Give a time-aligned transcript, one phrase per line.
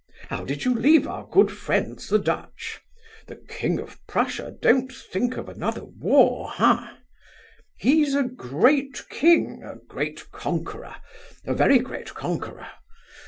[0.29, 2.81] How did you leave our good friends the Dutch?
[3.27, 6.97] The king of Prussia don't think of another war, ah?
[7.77, 9.61] He's a great king!
[9.61, 10.95] a great conqueror!
[11.45, 12.69] a very great conqueror!